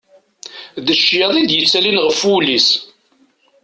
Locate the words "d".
0.85-0.87